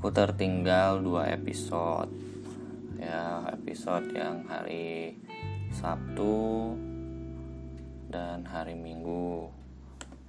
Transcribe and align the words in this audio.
aku 0.00 0.16
tertinggal 0.16 1.04
dua 1.04 1.28
episode. 1.28 2.08
Ya 2.96 3.44
episode 3.52 4.08
yang 4.16 4.48
hari 4.48 5.12
Sabtu 5.68 6.72
dan 8.08 8.48
hari 8.48 8.72
Minggu. 8.80 9.52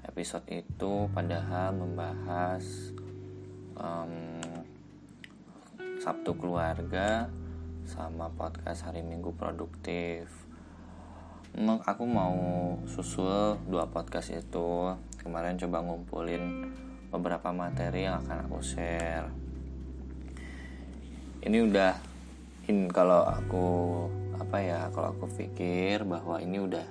Episode 0.03 0.43
itu 0.59 1.07
padahal 1.15 1.71
membahas 1.71 2.91
um, 3.79 4.43
Sabtu 6.03 6.35
keluarga 6.35 7.31
sama 7.87 8.27
podcast 8.27 8.83
hari 8.83 9.07
Minggu 9.07 9.31
produktif. 9.39 10.27
Aku 11.87 12.03
mau 12.03 12.35
susul 12.91 13.55
dua 13.71 13.87
podcast 13.87 14.35
itu. 14.35 14.99
Kemarin 15.15 15.55
coba 15.55 15.79
ngumpulin 15.79 16.75
beberapa 17.07 17.55
materi 17.55 18.03
yang 18.03 18.19
akan 18.19 18.51
aku 18.51 18.59
share 18.59 19.40
ini 21.41 21.57
udah 21.65 21.97
in 22.69 22.85
kalau 22.93 23.25
aku 23.25 23.67
apa 24.37 24.57
ya 24.61 24.79
kalau 24.93 25.17
aku 25.17 25.25
pikir 25.41 26.05
bahwa 26.05 26.37
ini 26.37 26.61
udah 26.61 26.85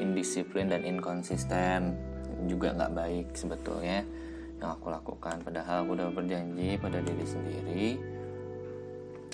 indisiplin 0.00 0.72
dan 0.72 0.88
inkonsisten 0.88 1.92
juga 2.48 2.72
nggak 2.72 2.94
baik 2.96 3.26
sebetulnya 3.36 4.08
yang 4.56 4.70
aku 4.80 4.88
lakukan. 4.88 5.44
Padahal 5.44 5.84
aku 5.84 6.00
udah 6.00 6.08
berjanji 6.16 6.80
pada 6.80 7.04
diri 7.04 7.26
sendiri 7.28 7.88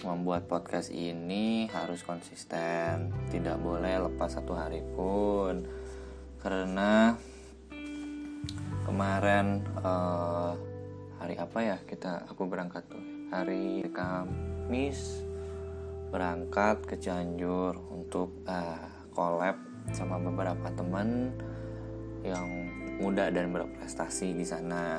membuat 0.01 0.49
podcast 0.49 0.89
ini 0.89 1.69
harus 1.69 2.01
konsisten 2.01 3.13
tidak 3.29 3.61
boleh 3.61 4.03
lepas 4.11 4.35
satu 4.35 4.59
hari 4.59 4.83
pun. 4.99 5.63
Karena 6.43 7.15
kemarin 8.83 9.63
uh, 9.79 10.59
hari 11.23 11.39
apa 11.39 11.59
ya 11.63 11.77
kita 11.87 12.27
aku 12.27 12.49
berangkat 12.51 12.83
tuh 12.91 13.20
hari 13.31 13.87
Kamis 13.95 15.23
berangkat 16.11 16.83
ke 16.83 16.99
Cianjur 16.99 17.79
untuk 17.95 18.43
uh, 18.51 19.07
collab 19.15 19.55
sama 19.95 20.19
beberapa 20.19 20.67
teman 20.75 21.31
yang 22.27 22.67
muda 22.99 23.31
dan 23.31 23.55
berprestasi 23.55 24.35
di 24.35 24.43
sana. 24.43 24.99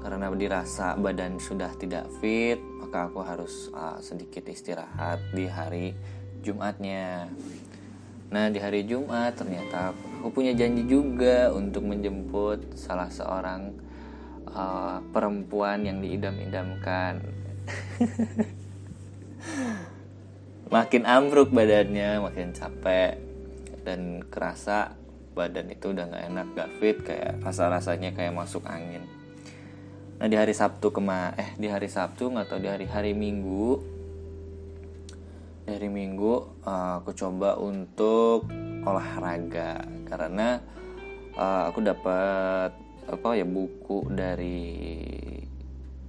Karena 0.00 0.32
dirasa 0.32 0.96
badan 0.96 1.36
sudah 1.36 1.76
tidak 1.76 2.08
fit 2.24 2.56
maka 2.80 3.12
aku 3.12 3.20
harus 3.20 3.68
uh, 3.76 4.00
sedikit 4.00 4.48
istirahat 4.48 5.20
di 5.36 5.44
hari 5.44 5.92
Jumatnya. 6.40 7.28
Nah 8.32 8.48
di 8.48 8.56
hari 8.56 8.88
Jumat 8.88 9.36
ternyata 9.36 9.92
aku 10.24 10.40
punya 10.40 10.56
janji 10.56 10.88
juga 10.88 11.52
untuk 11.52 11.84
menjemput 11.84 12.80
salah 12.80 13.12
seorang 13.12 13.89
uh, 14.48 15.04
perempuan 15.12 15.84
yang 15.84 16.00
diidam-idamkan. 16.00 17.20
Makin 20.74 21.02
ambruk 21.02 21.50
badannya 21.50 22.22
makin 22.22 22.54
capek 22.54 23.18
dan 23.82 24.22
kerasa 24.30 24.94
badan 25.34 25.66
itu 25.66 25.90
udah 25.90 26.06
gak 26.06 26.24
enak 26.30 26.46
gak 26.54 26.70
fit 26.78 26.96
kayak 27.02 27.42
rasa 27.42 27.66
rasanya 27.66 28.14
kayak 28.14 28.30
masuk 28.30 28.62
angin. 28.70 29.02
Nah 30.22 30.30
di 30.30 30.38
hari 30.38 30.54
Sabtu 30.54 30.94
kema 30.94 31.34
eh 31.34 31.58
di 31.58 31.66
hari 31.66 31.90
Sabtu 31.90 32.30
nggak 32.30 32.54
tahu 32.54 32.60
di 32.62 32.70
hari 32.70 32.86
hari 32.86 33.18
Minggu 33.18 33.82
hari 35.70 35.88
Minggu 35.88 36.60
uh, 36.66 37.00
aku 37.00 37.14
coba 37.14 37.56
untuk 37.56 38.50
olahraga. 38.84 39.86
Karena 40.04 40.58
uh, 41.38 41.70
aku 41.70 41.78
dapat 41.80 42.74
apa 43.10 43.34
ya 43.34 43.42
buku 43.42 44.06
dari 44.14 44.62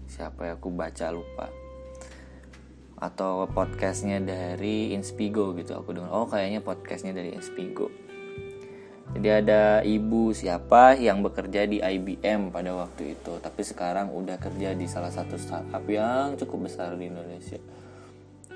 siapa 0.05 0.53
ya 0.53 0.53
aku 0.55 0.69
baca 0.69 1.09
lupa. 1.09 1.49
Atau 3.01 3.49
podcastnya 3.49 4.21
dari 4.21 4.93
Inspigo 4.93 5.57
gitu 5.57 5.73
aku 5.73 5.97
dengar. 5.97 6.13
Oh 6.13 6.29
kayaknya 6.29 6.61
podcastnya 6.61 7.17
dari 7.17 7.33
Inspigo. 7.33 7.89
Jadi 9.11 9.27
ada 9.27 9.83
ibu 9.83 10.31
siapa 10.31 10.95
yang 10.95 11.19
bekerja 11.19 11.67
di 11.67 11.83
IBM 11.83 12.47
pada 12.47 12.71
waktu 12.71 13.19
itu, 13.19 13.43
tapi 13.43 13.59
sekarang 13.59 14.07
udah 14.15 14.39
kerja 14.39 14.71
di 14.71 14.87
salah 14.87 15.11
satu 15.11 15.35
startup 15.35 15.83
yang 15.83 16.39
cukup 16.39 16.71
besar 16.71 16.95
di 16.95 17.11
Indonesia. 17.11 17.59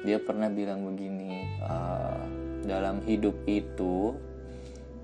Dia 0.08 0.16
pernah 0.24 0.48
bilang 0.48 0.88
begini, 0.88 1.60
uh, 1.60 2.24
dalam 2.64 3.04
hidup 3.04 3.36
itu 3.52 4.16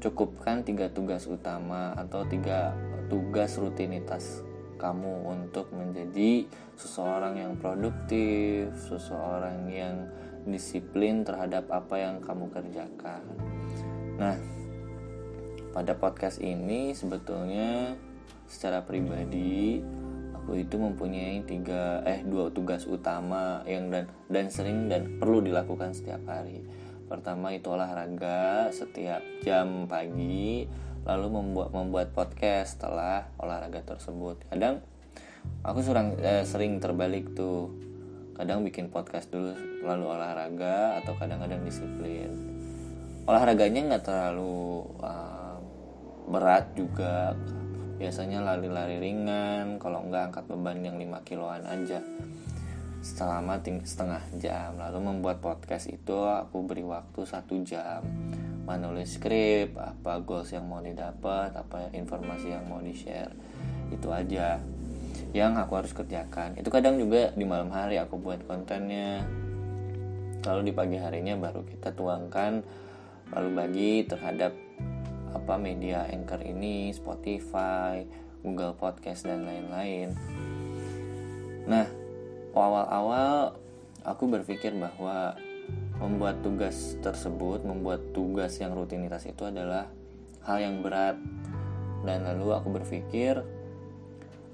cukupkan 0.01 0.65
tiga 0.65 0.89
tugas 0.89 1.29
utama 1.29 1.93
atau 1.93 2.25
tiga 2.25 2.73
tugas 3.05 3.53
rutinitas 3.61 4.41
kamu 4.81 5.29
untuk 5.29 5.69
menjadi 5.77 6.49
seseorang 6.73 7.37
yang 7.37 7.53
produktif, 7.61 8.73
seseorang 8.81 9.69
yang 9.69 10.09
disiplin 10.49 11.21
terhadap 11.21 11.69
apa 11.69 12.01
yang 12.01 12.17
kamu 12.17 12.49
kerjakan. 12.49 13.21
Nah, 14.17 14.41
pada 15.69 15.93
podcast 15.93 16.41
ini 16.41 16.97
sebetulnya 16.97 17.93
secara 18.49 18.81
pribadi 18.81 19.85
aku 20.33 20.57
itu 20.57 20.81
mempunyai 20.81 21.45
tiga 21.45 22.01
eh 22.09 22.25
dua 22.25 22.49
tugas 22.49 22.89
utama 22.89 23.61
yang 23.69 23.93
dan 23.93 24.09
dan 24.33 24.49
sering 24.49 24.89
dan 24.89 25.21
perlu 25.21 25.45
dilakukan 25.45 25.93
setiap 25.93 26.25
hari 26.25 26.65
pertama 27.11 27.51
itu 27.51 27.67
olahraga 27.67 28.71
setiap 28.71 29.19
jam 29.43 29.83
pagi 29.91 30.63
lalu 31.03 31.27
membuat 31.27 31.75
membuat 31.75 32.07
podcast 32.15 32.79
setelah 32.79 33.27
olahraga 33.35 33.83
tersebut. 33.83 34.39
Kadang 34.47 34.79
aku 35.59 35.83
sering 35.83 36.15
eh, 36.23 36.47
sering 36.47 36.79
terbalik 36.79 37.35
tuh. 37.35 37.67
Kadang 38.31 38.63
bikin 38.63 38.87
podcast 38.87 39.27
dulu 39.27 39.51
lalu 39.83 40.05
olahraga 40.07 41.03
atau 41.03 41.11
kadang-kadang 41.19 41.67
disiplin. 41.67 42.31
Olahraganya 43.27 43.91
nggak 43.91 44.05
terlalu 44.07 44.87
uh, 45.03 45.59
berat 46.31 46.71
juga. 46.79 47.35
Biasanya 47.99 48.41
lari-lari 48.41 48.97
ringan 48.97 49.77
kalau 49.77 50.01
enggak 50.07 50.31
angkat 50.31 50.45
beban 50.49 50.79
yang 50.81 50.97
5 50.97 51.27
kiloan 51.27 51.61
aja 51.69 52.01
selama 53.01 53.57
setengah 53.61 54.21
jam. 54.37 54.77
Lalu 54.77 54.99
membuat 55.01 55.41
podcast 55.41 55.89
itu 55.89 56.13
aku 56.13 56.61
beri 56.63 56.85
waktu 56.85 57.25
satu 57.25 57.57
jam. 57.65 58.05
Menulis 58.61 59.17
skrip 59.17 59.73
apa 59.75 60.21
goals 60.21 60.53
yang 60.53 60.69
mau 60.69 60.79
didapat 60.79 61.51
apa 61.57 61.89
informasi 61.91 62.53
yang 62.53 62.69
mau 62.69 62.79
di 62.79 62.93
share 62.93 63.33
itu 63.91 64.07
aja 64.13 64.61
yang 65.33 65.57
aku 65.57 65.81
harus 65.81 65.91
kerjakan. 65.91 66.55
Itu 66.55 66.69
kadang 66.69 67.01
juga 67.01 67.33
di 67.33 67.43
malam 67.43 67.73
hari 67.73 67.97
aku 67.97 68.21
buat 68.21 68.45
kontennya. 68.45 69.25
Lalu 70.45 70.71
di 70.71 70.73
pagi 70.73 70.97
harinya 71.01 71.35
baru 71.35 71.65
kita 71.65 71.93
tuangkan 71.97 72.63
lalu 73.31 73.49
bagi 73.55 73.91
terhadap 74.03 74.51
apa 75.31 75.55
media 75.55 76.03
anchor 76.11 76.43
ini 76.43 76.91
Spotify 76.91 78.03
Google 78.43 78.75
Podcast 78.75 79.23
dan 79.25 79.47
lain-lain. 79.47 80.11
Nah 81.69 82.00
awal-awal 82.55 83.55
aku 84.01 84.23
berpikir 84.27 84.73
bahwa 84.75 85.37
membuat 86.01 86.41
tugas 86.41 86.97
tersebut 87.05 87.61
membuat 87.61 88.01
tugas 88.11 88.57
yang 88.57 88.73
rutinitas 88.73 89.29
itu 89.29 89.45
adalah 89.45 89.85
hal 90.41 90.57
yang 90.57 90.81
berat. 90.81 91.17
Dan 92.01 92.25
lalu 92.25 92.57
aku 92.57 92.73
berpikir 92.73 93.37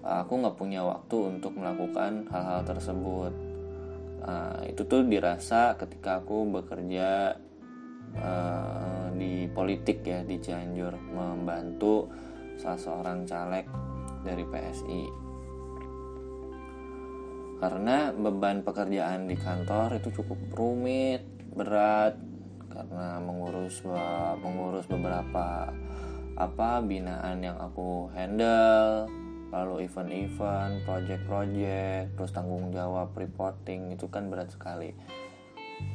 aku 0.03 0.33
nggak 0.43 0.59
punya 0.59 0.83
waktu 0.83 1.39
untuk 1.39 1.55
melakukan 1.55 2.27
hal-hal 2.27 2.67
tersebut. 2.67 3.31
Uh, 4.27 4.59
itu 4.67 4.83
tuh 4.83 5.07
dirasa 5.07 5.79
ketika 5.79 6.19
aku 6.19 6.43
bekerja 6.51 7.39
uh, 8.19 9.07
di 9.15 9.47
politik 9.47 10.03
ya 10.03 10.27
di 10.27 10.35
Cianjur 10.41 10.99
membantu 11.15 12.11
salah 12.59 12.81
seorang 12.81 13.23
caleg 13.23 13.63
dari 14.25 14.43
PSI 14.43 15.26
karena 17.57 18.13
beban 18.13 18.61
pekerjaan 18.61 19.25
di 19.25 19.33
kantor 19.33 19.97
itu 19.97 20.13
cukup 20.13 20.37
rumit 20.53 21.25
berat 21.57 22.13
karena 22.69 23.17
mengurus 23.17 23.81
mengurus 24.45 24.85
beberapa 24.85 25.73
apa 26.37 26.69
binaan 26.85 27.41
yang 27.41 27.57
aku 27.57 28.13
handle 28.13 29.09
lalu 29.47 29.87
event-event, 29.87 30.83
project-project, 30.83 32.19
terus 32.19 32.31
tanggung 32.35 32.69
jawab 32.75 33.15
reporting 33.15 33.95
itu 33.95 34.11
kan 34.11 34.27
berat 34.27 34.51
sekali. 34.51 34.91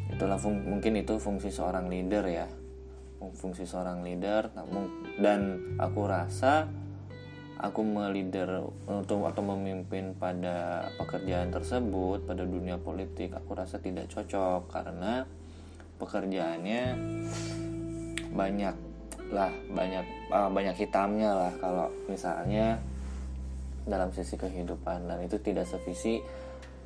Itulah 0.08 0.40
mungkin 0.40 0.96
itu 0.96 1.20
fungsi 1.20 1.52
seorang 1.52 1.92
leader 1.92 2.24
ya. 2.26 2.48
Fungsi 3.22 3.68
seorang 3.68 4.02
leader 4.02 4.50
dan 5.20 5.40
aku 5.78 6.00
rasa 6.08 6.66
aku 7.62 7.86
melider 7.86 8.66
untuk 8.90 9.24
atau 9.30 9.42
memimpin 9.54 10.12
pada 10.18 10.90
pekerjaan 10.98 11.54
tersebut 11.54 12.26
pada 12.26 12.42
dunia 12.42 12.76
politik 12.76 13.32
aku 13.32 13.54
rasa 13.54 13.78
tidak 13.78 14.10
cocok. 14.10 14.66
Karena 14.68 15.22
pekerjaannya 16.02 16.82
banyak 18.34 18.74
lah 19.32 19.52
banyak 19.70 20.04
uh, 20.34 20.50
banyak 20.50 20.76
hitamnya 20.76 21.30
lah. 21.32 21.52
Kalau 21.62 21.86
misalnya 22.10 22.82
dalam 23.86 24.10
sisi 24.10 24.34
kehidupan 24.34 25.06
dan 25.06 25.18
itu 25.22 25.38
tidak 25.38 25.66
sevisi 25.66 26.22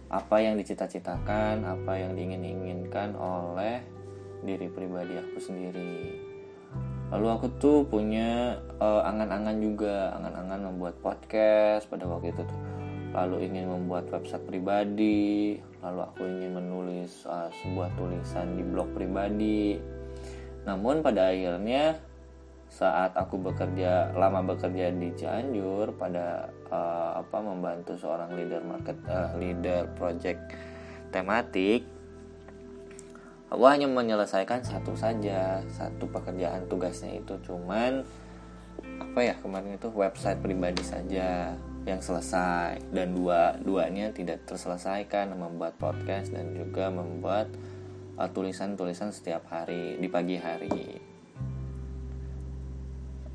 apa 0.07 0.39
yang 0.39 0.55
dicita-citakan 0.55 1.67
apa 1.67 1.93
yang 1.99 2.15
diingin-inginkan 2.15 3.19
oleh 3.19 3.83
diri 4.47 4.71
pribadi 4.71 5.19
aku 5.19 5.39
sendiri 5.43 6.26
lalu 7.13 7.27
aku 7.31 7.47
tuh 7.61 7.79
punya 7.87 8.59
uh, 8.83 9.03
angan-angan 9.07 9.57
juga. 9.63 10.15
Angan-angan 10.19 10.61
membuat 10.73 10.95
podcast 11.01 11.87
pada 11.87 12.07
waktu 12.07 12.35
itu 12.35 12.43
tuh. 12.43 12.61
Lalu 13.15 13.49
ingin 13.49 13.71
membuat 13.71 14.11
website 14.11 14.45
pribadi. 14.45 15.57
Lalu 15.81 16.01
aku 16.03 16.23
ingin 16.27 16.53
menulis 16.59 17.25
uh, 17.25 17.49
sebuah 17.63 17.95
tulisan 17.95 18.59
di 18.59 18.63
blog 18.67 18.91
pribadi. 18.93 19.79
Namun 20.67 21.01
pada 21.01 21.31
akhirnya 21.31 21.97
saat 22.67 23.15
aku 23.15 23.39
bekerja 23.39 24.11
lama 24.19 24.43
bekerja 24.43 24.91
di 24.91 25.15
Cianjur 25.15 25.95
pada 25.95 26.51
uh, 26.69 27.23
apa 27.23 27.39
membantu 27.39 27.95
seorang 27.95 28.35
leader 28.35 28.61
market 28.67 28.99
uh, 29.07 29.31
leader 29.39 29.87
project 29.95 30.43
tematik 31.15 31.87
aku 33.47 33.63
hanya 33.71 33.87
menyelesaikan 33.87 34.63
satu 34.63 34.99
saja 34.99 35.63
satu 35.71 36.11
pekerjaan 36.11 36.67
tugasnya 36.67 37.15
itu. 37.19 37.35
Cuman 37.47 38.03
apa 38.97 39.21
ya 39.21 39.35
kemarin 39.41 39.77
itu 39.77 39.89
website 39.93 40.41
pribadi 40.43 40.83
saja 40.83 41.55
yang 41.87 42.01
selesai. 42.03 42.83
Dan 42.91 43.15
dua 43.15 43.55
duanya 43.63 44.11
tidak 44.11 44.45
terselesaikan 44.45 45.33
membuat 45.39 45.79
podcast 45.79 46.35
dan 46.35 46.53
juga 46.53 46.91
membuat 46.91 47.47
uh, 48.19 48.29
tulisan-tulisan 48.29 49.15
setiap 49.15 49.47
hari 49.49 49.97
di 49.97 50.09
pagi 50.11 50.37
hari. 50.37 50.99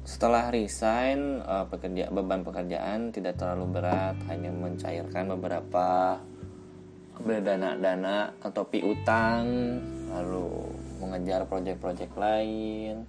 Setelah 0.02 0.52
resign 0.52 1.40
uh, 1.46 1.70
pekerja 1.72 2.12
beban 2.12 2.44
pekerjaan 2.44 3.16
tidak 3.16 3.40
terlalu 3.40 3.80
berat. 3.80 4.20
Hanya 4.28 4.52
mencairkan 4.52 5.32
beberapa 5.32 6.20
berdana-dana 7.22 8.34
atau 8.42 8.66
piutang 8.66 9.46
lalu 10.12 10.76
mengejar 11.00 11.48
proyek-proyek 11.48 12.12
lain 12.16 13.08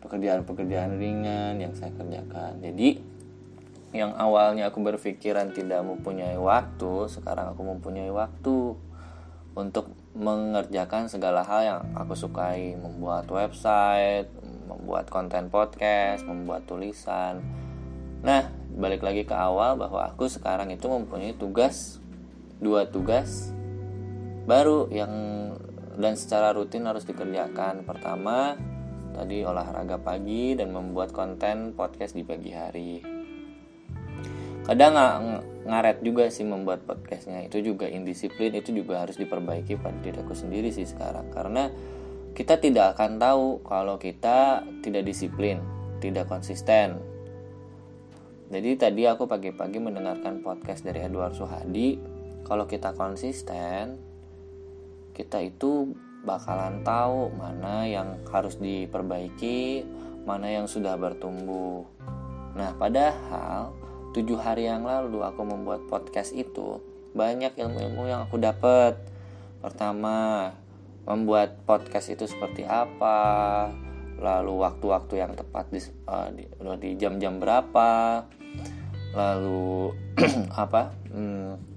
pekerjaan-pekerjaan 0.00 0.96
ringan 0.96 1.60
yang 1.60 1.72
saya 1.76 1.92
kerjakan 1.94 2.58
jadi 2.64 2.98
yang 3.90 4.14
awalnya 4.16 4.70
aku 4.70 4.80
berpikiran 4.80 5.50
tidak 5.52 5.82
mempunyai 5.82 6.38
waktu 6.38 7.10
sekarang 7.10 7.52
aku 7.52 7.62
mempunyai 7.62 8.08
waktu 8.08 8.78
untuk 9.54 9.92
mengerjakan 10.14 11.10
segala 11.10 11.42
hal 11.42 11.60
yang 11.62 11.80
aku 11.98 12.14
sukai 12.14 12.78
membuat 12.78 13.26
website 13.30 14.30
membuat 14.70 15.10
konten 15.10 15.50
podcast, 15.50 16.22
membuat 16.22 16.66
tulisan. 16.70 17.42
Nah, 18.22 18.46
balik 18.78 19.02
lagi 19.02 19.26
ke 19.26 19.34
awal 19.34 19.74
bahwa 19.74 20.06
aku 20.06 20.30
sekarang 20.30 20.70
itu 20.70 20.86
mempunyai 20.86 21.34
tugas 21.34 21.98
dua 22.62 22.86
tugas 22.86 23.50
baru 24.46 24.86
yang 24.92 25.10
dan 26.00 26.16
secara 26.16 26.56
rutin 26.56 26.88
harus 26.88 27.04
dikerjakan. 27.04 27.84
Pertama, 27.84 28.56
tadi 29.12 29.44
olahraga 29.44 30.00
pagi 30.00 30.56
dan 30.56 30.72
membuat 30.72 31.12
konten 31.12 31.76
podcast 31.76 32.16
di 32.16 32.24
pagi 32.24 32.50
hari. 32.50 32.92
Kadang 34.64 34.96
nggak 34.96 35.16
ngaret 35.68 35.98
juga 36.00 36.32
sih 36.32 36.48
membuat 36.48 36.88
podcastnya 36.88 37.44
itu 37.44 37.60
juga 37.60 37.84
indisiplin 37.84 38.54
itu 38.56 38.72
juga 38.72 39.04
harus 39.04 39.20
diperbaiki 39.20 39.76
pada 39.76 39.98
diriku 40.00 40.32
sendiri 40.32 40.72
sih 40.72 40.88
sekarang 40.88 41.28
karena 41.32 41.68
kita 42.32 42.56
tidak 42.56 42.96
akan 42.96 43.18
tahu 43.20 43.60
kalau 43.66 43.98
kita 43.98 44.64
tidak 44.80 45.04
disiplin, 45.04 45.60
tidak 45.98 46.30
konsisten. 46.30 47.02
Jadi 48.50 48.70
tadi 48.78 49.06
aku 49.06 49.30
pagi-pagi 49.30 49.78
mendengarkan 49.78 50.42
podcast 50.42 50.82
dari 50.82 51.02
Edward 51.06 51.38
Suhadi, 51.38 51.98
kalau 52.42 52.66
kita 52.66 52.94
konsisten, 52.98 54.09
kita 55.20 55.44
itu 55.44 55.92
bakalan 56.24 56.80
tahu 56.80 57.28
mana 57.36 57.84
yang 57.84 58.24
harus 58.32 58.56
diperbaiki, 58.56 59.84
mana 60.24 60.48
yang 60.48 60.64
sudah 60.64 60.96
bertumbuh. 60.96 61.84
Nah, 62.56 62.72
padahal 62.80 63.76
tujuh 64.16 64.40
hari 64.40 64.64
yang 64.64 64.88
lalu 64.88 65.20
aku 65.20 65.44
membuat 65.44 65.84
podcast 65.92 66.32
itu 66.32 66.80
banyak 67.12 67.52
ilmu-ilmu 67.52 68.08
yang 68.08 68.24
aku 68.24 68.40
dapat. 68.40 68.96
Pertama, 69.60 70.50
membuat 71.04 71.60
podcast 71.68 72.08
itu 72.08 72.24
seperti 72.24 72.64
apa 72.64 73.68
lalu 74.20 74.60
waktu-waktu 74.60 75.14
yang 75.16 75.32
tepat 75.32 75.72
di 75.72 75.80
uh, 76.04 76.28
di 76.76 76.90
jam-jam 77.00 77.40
berapa 77.40 78.20
lalu 79.16 79.96
apa 80.62 80.92
hmm, 81.08 81.69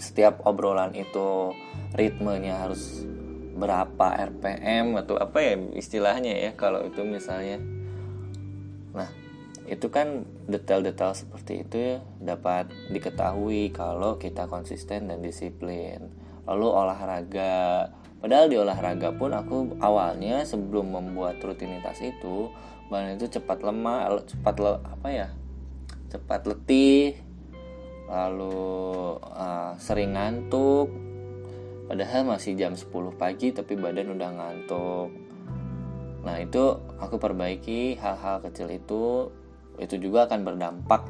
setiap 0.00 0.40
obrolan 0.48 0.96
itu 0.96 1.52
ritmenya 1.92 2.64
harus 2.64 3.04
berapa 3.54 4.16
RPM 4.32 4.96
atau 4.96 5.20
apa 5.20 5.38
ya 5.44 5.54
istilahnya 5.76 6.32
ya 6.32 6.50
kalau 6.56 6.82
itu 6.88 7.04
misalnya. 7.04 7.60
Nah 8.96 9.12
itu 9.68 9.92
kan 9.92 10.24
detail-detail 10.48 11.12
seperti 11.12 11.62
itu 11.62 12.00
dapat 12.18 12.72
diketahui 12.88 13.70
kalau 13.70 14.16
kita 14.16 14.48
konsisten 14.48 15.12
dan 15.12 15.20
disiplin. 15.20 16.08
Lalu 16.48 16.66
olahraga 16.66 17.86
Padahal 18.20 18.52
di 18.52 18.56
olahraga 18.60 19.16
pun 19.16 19.32
aku 19.32 19.80
awalnya 19.80 20.44
sebelum 20.44 20.92
membuat 20.92 21.40
rutinitas 21.40 22.04
itu 22.04 22.52
badan 22.92 23.16
itu 23.16 23.40
cepat 23.40 23.64
lemah, 23.64 24.12
cepat 24.28 24.54
le, 24.60 24.72
apa 24.84 25.08
ya, 25.08 25.28
cepat 26.12 26.44
letih, 26.44 27.16
lalu 28.10 29.16
uh, 29.22 29.78
sering 29.78 30.18
ngantuk. 30.18 30.90
Padahal 31.86 32.22
masih 32.26 32.54
jam 32.58 32.74
10 32.74 32.90
pagi 33.14 33.54
tapi 33.54 33.78
badan 33.78 34.14
udah 34.14 34.30
ngantuk. 34.34 35.10
Nah 36.26 36.36
itu 36.42 36.76
aku 37.00 37.16
perbaiki 37.16 37.96
hal-hal 37.96 38.42
kecil 38.44 38.68
itu, 38.70 39.30
itu 39.78 39.96
juga 39.96 40.28
akan 40.28 40.40
berdampak 40.44 41.06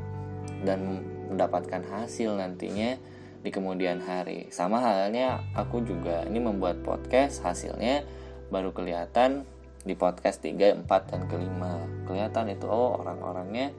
dan 0.63 1.03
mendapatkan 1.33 1.83
hasil 1.89 2.37
nantinya 2.37 2.97
di 3.41 3.51
kemudian 3.53 4.05
hari. 4.05 4.53
Sama 4.53 4.81
halnya 4.81 5.41
aku 5.57 5.81
juga 5.85 6.25
ini 6.29 6.39
membuat 6.39 6.85
podcast 6.85 7.41
hasilnya 7.41 8.05
baru 8.53 8.77
kelihatan 8.77 9.49
di 9.81 9.97
podcast 9.97 10.45
3, 10.45 10.85
4 10.85 11.11
dan 11.11 11.25
kelima. 11.25 11.81
Kelihatan 12.05 12.53
itu 12.53 12.69
oh 12.69 13.01
orang-orangnya 13.01 13.73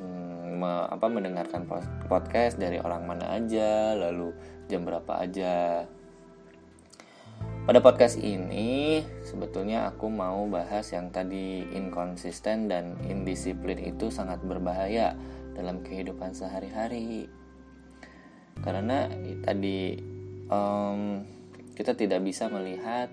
hmm, 0.00 0.62
me, 0.62 0.72
apa 0.88 1.06
mendengarkan 1.10 1.68
podcast 2.06 2.56
dari 2.56 2.78
orang 2.78 3.04
mana 3.04 3.34
aja, 3.34 3.92
lalu 3.98 4.32
jam 4.70 4.86
berapa 4.86 5.20
aja. 5.20 5.84
Pada 7.62 7.78
podcast 7.78 8.18
ini 8.18 9.02
sebetulnya 9.22 9.86
aku 9.90 10.10
mau 10.10 10.50
bahas 10.50 10.90
yang 10.90 11.14
tadi 11.14 11.62
inkonsisten 11.70 12.66
dan 12.66 12.98
indisiplin 13.06 13.78
itu 13.78 14.10
sangat 14.10 14.42
berbahaya 14.42 15.14
dalam 15.54 15.78
kehidupan 15.86 16.34
sehari-hari 16.34 17.30
karena 18.60 19.08
tadi 19.46 19.96
um, 20.50 21.24
kita 21.72 21.96
tidak 21.96 22.20
bisa 22.20 22.52
melihat 22.52 23.08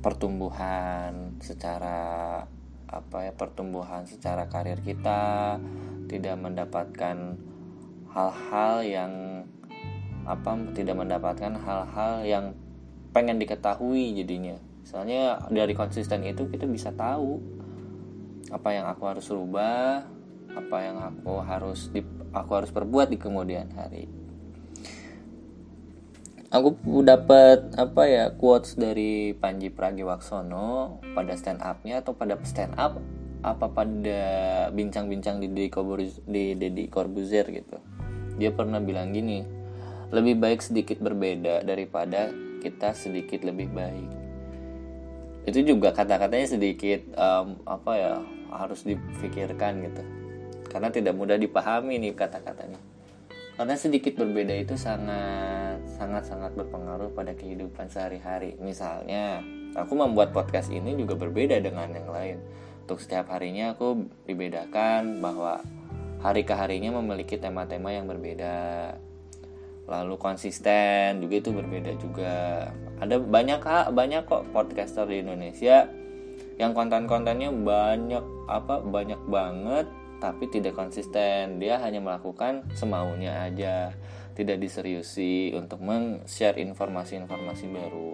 pertumbuhan 0.00 1.36
secara 1.38 2.42
apa 2.90 3.30
ya 3.30 3.32
pertumbuhan 3.32 4.02
secara 4.04 4.50
karir 4.50 4.82
kita 4.82 5.56
tidak 6.10 6.36
mendapatkan 6.42 7.38
hal-hal 8.10 8.74
yang 8.82 9.12
apa 10.26 10.58
tidak 10.74 10.98
mendapatkan 10.98 11.54
hal-hal 11.54 12.14
yang 12.26 12.44
pengen 13.14 13.38
diketahui 13.38 14.14
jadinya. 14.18 14.58
Soalnya 14.82 15.38
dari 15.54 15.72
konsisten 15.78 16.26
itu 16.26 16.50
kita 16.50 16.66
bisa 16.66 16.90
tahu 16.90 17.38
apa 18.50 18.68
yang 18.74 18.90
aku 18.90 19.02
harus 19.06 19.30
rubah 19.30 20.02
apa 20.50 20.76
yang 20.82 20.98
aku 20.98 21.38
harus 21.46 21.94
di, 21.94 22.02
aku 22.34 22.50
harus 22.58 22.74
perbuat 22.74 23.14
di 23.14 23.18
kemudian 23.22 23.70
hari 23.70 24.10
aku 26.50 26.74
dapat 27.06 27.78
apa 27.78 28.02
ya 28.10 28.24
quotes 28.34 28.74
dari 28.74 29.38
Panji 29.38 29.70
Pragiwaksono 29.70 30.98
pada 31.14 31.38
stand 31.38 31.62
upnya 31.62 32.02
atau 32.02 32.18
pada 32.18 32.34
stand 32.42 32.74
up 32.74 32.98
apa 33.40 33.70
pada 33.70 34.20
bincang-bincang 34.74 35.38
di 35.40 35.48
Deddy 36.58 36.90
Corbuzier 36.90 37.46
gitu. 37.46 37.78
Dia 38.36 38.50
pernah 38.50 38.82
bilang 38.82 39.14
gini 39.14 39.46
lebih 40.10 40.42
baik 40.42 40.60
sedikit 40.60 40.98
berbeda 40.98 41.62
daripada 41.62 42.34
kita 42.60 42.98
sedikit 42.98 43.46
lebih 43.46 43.70
baik. 43.70 44.10
Itu 45.46 45.62
juga 45.62 45.94
kata-katanya 45.94 46.50
sedikit 46.50 47.14
um, 47.14 47.62
apa 47.62 47.92
ya 47.94 48.14
harus 48.50 48.82
dipikirkan 48.82 49.86
gitu. 49.86 50.02
Karena 50.66 50.90
tidak 50.90 51.14
mudah 51.14 51.38
dipahami 51.38 52.02
nih 52.02 52.12
kata-katanya. 52.18 52.82
Karena 53.54 53.78
sedikit 53.78 54.18
berbeda 54.18 54.52
itu 54.58 54.74
sangat 54.74 55.69
sangat 56.00 56.24
sangat 56.24 56.56
berpengaruh 56.56 57.12
pada 57.12 57.36
kehidupan 57.36 57.92
sehari-hari. 57.92 58.56
Misalnya 58.56 59.44
aku 59.76 59.92
membuat 59.92 60.32
podcast 60.32 60.72
ini 60.72 60.96
juga 60.96 61.12
berbeda 61.20 61.60
dengan 61.60 61.92
yang 61.92 62.08
lain. 62.08 62.40
Untuk 62.88 63.04
setiap 63.04 63.28
harinya 63.28 63.76
aku 63.76 64.08
dibedakan 64.24 65.20
bahwa 65.20 65.60
hari 66.24 66.48
ke 66.48 66.56
harinya 66.56 66.96
memiliki 66.96 67.36
tema-tema 67.36 67.92
yang 67.92 68.08
berbeda. 68.08 68.96
Lalu 69.84 70.16
konsisten 70.16 71.20
juga 71.20 71.34
itu 71.36 71.52
berbeda 71.52 71.92
juga. 72.00 72.34
Ada 72.96 73.20
banyak 73.20 73.60
banyak 73.92 74.22
kok 74.24 74.48
podcaster 74.56 75.04
di 75.04 75.20
Indonesia 75.20 75.84
yang 76.56 76.72
konten-kontennya 76.72 77.52
banyak 77.52 78.24
apa 78.48 78.80
banyak 78.80 79.20
banget 79.28 79.86
tapi 80.20 80.46
tidak 80.52 80.76
konsisten. 80.76 81.58
Dia 81.58 81.80
hanya 81.80 81.98
melakukan 81.98 82.68
semaunya 82.76 83.48
aja. 83.48 83.96
Tidak 84.36 84.60
diseriusi 84.60 85.50
untuk 85.56 85.82
men-share 85.82 86.60
informasi-informasi 86.60 87.64
baru. 87.72 88.10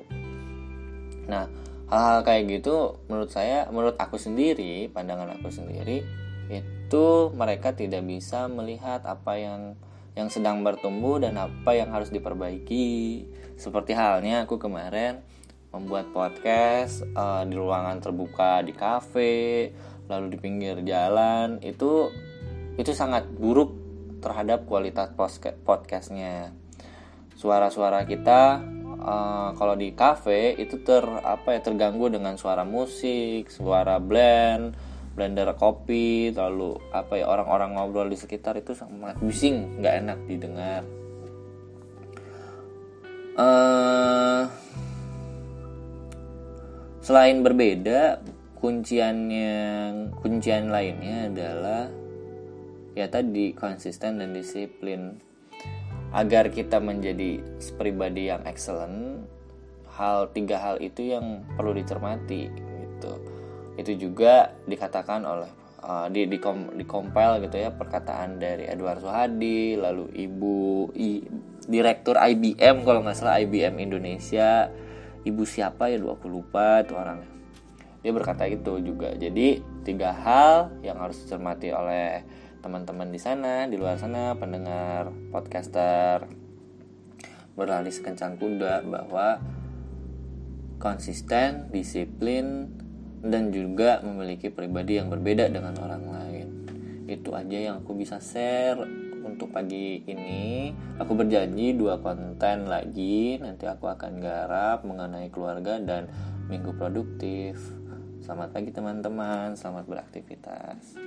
Nah 1.27 1.45
hal-hal 1.87 2.23
kayak 2.27 2.63
gitu 2.63 2.99
menurut 3.07 3.31
saya 3.31 3.71
menurut 3.71 3.95
aku 3.95 4.19
sendiri 4.19 4.91
pandangan 4.91 5.39
aku 5.39 5.55
sendiri 5.55 6.03
itu 6.51 7.07
mereka 7.31 7.75
tidak 7.75 8.03
bisa 8.03 8.51
melihat 8.51 9.07
apa 9.07 9.39
yang 9.39 9.79
yang 10.17 10.33
sedang 10.33 10.65
bertumbuh 10.65 11.21
dan 11.21 11.37
apa 11.37 11.77
yang 11.77 11.93
harus 11.93 12.09
diperbaiki. 12.09 13.29
Seperti 13.61 13.93
halnya 13.93 14.49
aku 14.49 14.57
kemarin 14.57 15.21
membuat 15.69 16.09
podcast 16.09 17.05
uh, 17.13 17.45
di 17.45 17.53
ruangan 17.53 18.01
terbuka 18.01 18.65
di 18.65 18.73
kafe, 18.73 19.69
lalu 20.07 20.35
di 20.35 20.39
pinggir 20.39 20.81
jalan 20.87 21.59
itu 21.63 22.11
itu 22.77 22.93
sangat 22.93 23.27
buruk 23.27 23.73
terhadap 24.21 24.65
kualitas 24.65 25.13
podcastnya. 25.63 26.53
Suara-suara 27.37 28.09
kita 28.09 28.65
uh, 29.01 29.51
kalau 29.55 29.77
di 29.77 29.93
kafe 29.93 30.57
itu 30.57 30.81
ter 30.81 31.05
apa 31.05 31.57
ya 31.57 31.61
terganggu 31.61 32.09
dengan 32.09 32.41
suara 32.41 32.65
musik, 32.65 33.53
suara 33.53 34.01
blend, 34.01 34.73
blender 35.17 35.49
kopi 35.57 36.29
lalu 36.37 36.77
apa 36.93 37.17
ya 37.17 37.25
orang-orang 37.25 37.73
ngobrol 37.73 38.13
di 38.13 38.21
sekitar 38.21 38.61
itu 38.61 38.77
sangat 38.77 39.17
bising 39.25 39.81
nggak 39.81 39.95
enak 40.05 40.19
didengar 40.29 40.83
uh, 43.41 44.45
selain 47.01 47.41
berbeda 47.41 48.21
kunciannya 48.57 49.55
kuncian 50.25 50.73
lainnya 50.73 51.29
adalah 51.29 51.93
ya 52.97 53.07
tadi 53.13 53.53
konsisten 53.53 54.19
dan 54.19 54.33
disiplin. 54.33 55.21
Agar 56.17 56.49
kita 56.49 56.81
menjadi 56.81 57.45
pribadi 57.77 58.33
yang 58.33 58.41
excellent 58.49 59.29
hal 59.93 60.33
tiga 60.33 60.57
hal 60.57 60.81
itu 60.81 61.13
yang 61.13 61.45
perlu 61.61 61.77
dicermati 61.77 62.49
gitu. 62.57 63.13
Itu 63.77 63.93
juga 64.01 64.57
dikatakan 64.65 65.29
oleh 65.29 65.51
uh, 65.85 66.09
di 66.09 66.25
di, 66.25 66.41
kom, 66.41 66.73
di 66.73 66.89
compile 66.89 67.45
gitu 67.45 67.61
ya 67.61 67.69
perkataan 67.69 68.41
dari 68.41 68.65
Edward 68.65 69.05
Suhadi 69.05 69.77
lalu 69.77 70.09
ibu 70.17 70.89
i, 70.97 71.21
direktur 71.69 72.17
IBM 72.17 72.87
kalau 72.89 73.05
nggak 73.05 73.17
salah 73.19 73.37
IBM 73.37 73.77
Indonesia. 73.77 74.73
Ibu 75.27 75.43
siapa 75.43 75.91
ya 75.91 75.99
dua 76.01 76.15
puluh 76.17 76.41
lupa 76.41 76.87
itu 76.87 76.95
orangnya 76.95 77.36
dia 78.07 78.15
berkata 78.15 78.47
itu 78.47 78.79
juga 78.87 79.19
jadi 79.19 79.59
tiga 79.83 80.15
hal 80.15 80.79
yang 80.87 81.03
harus 81.03 81.27
dicermati 81.27 81.75
oleh 81.75 82.23
teman-teman 82.63 83.11
di 83.11 83.19
sana 83.19 83.67
di 83.67 83.75
luar 83.75 83.99
sana 83.99 84.39
pendengar 84.39 85.11
podcaster 85.35 86.31
berlari 87.59 87.91
sekencang 87.91 88.39
kuda 88.39 88.87
bahwa 88.87 89.43
konsisten 90.79 91.67
disiplin 91.75 92.71
dan 93.27 93.51
juga 93.51 93.99
memiliki 94.07 94.55
pribadi 94.55 95.03
yang 95.03 95.11
berbeda 95.11 95.51
dengan 95.51 95.75
orang 95.81 96.05
lain. 96.07 96.49
Itu 97.11 97.35
aja 97.35 97.59
yang 97.59 97.83
aku 97.83 97.97
bisa 97.97 98.23
share 98.23 98.87
untuk 99.25 99.51
pagi 99.51 100.05
ini. 100.07 100.71
Aku 101.03 101.19
berjanji 101.19 101.75
dua 101.75 101.99
konten 101.99 102.71
lagi 102.71 103.41
nanti 103.43 103.67
aku 103.67 103.91
akan 103.91 104.23
garap 104.23 104.87
mengenai 104.87 105.33
keluarga 105.33 105.81
dan 105.83 106.07
minggu 106.47 106.77
produktif. 106.77 107.59
Selamat 108.27 108.51
pagi 108.59 108.75
teman-teman, 108.75 109.55
selamat 109.55 109.87
beraktivitas. 109.87 110.99